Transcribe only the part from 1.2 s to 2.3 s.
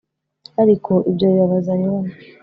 bibabaza Yona